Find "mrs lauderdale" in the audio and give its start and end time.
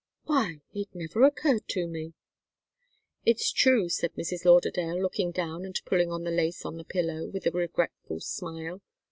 4.15-4.99